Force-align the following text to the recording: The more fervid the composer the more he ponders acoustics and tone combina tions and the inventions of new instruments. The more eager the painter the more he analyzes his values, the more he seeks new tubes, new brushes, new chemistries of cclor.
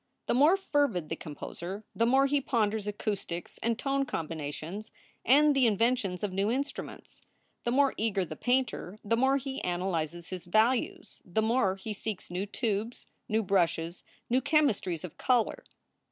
The 0.25 0.33
more 0.33 0.57
fervid 0.57 1.09
the 1.09 1.15
composer 1.15 1.83
the 1.93 2.07
more 2.07 2.25
he 2.25 2.41
ponders 2.41 2.87
acoustics 2.87 3.59
and 3.61 3.77
tone 3.77 4.03
combina 4.03 4.51
tions 4.51 4.89
and 5.23 5.55
the 5.55 5.67
inventions 5.67 6.23
of 6.23 6.33
new 6.33 6.49
instruments. 6.49 7.21
The 7.65 7.71
more 7.71 7.93
eager 7.97 8.25
the 8.25 8.35
painter 8.35 8.97
the 9.03 9.15
more 9.15 9.37
he 9.37 9.63
analyzes 9.63 10.29
his 10.29 10.45
values, 10.47 11.21
the 11.23 11.43
more 11.43 11.75
he 11.75 11.93
seeks 11.93 12.31
new 12.31 12.47
tubes, 12.47 13.05
new 13.29 13.43
brushes, 13.43 14.03
new 14.27 14.41
chemistries 14.41 15.03
of 15.03 15.19
cclor. 15.19 15.59